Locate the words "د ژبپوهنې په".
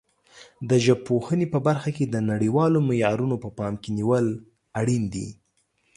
0.69-1.59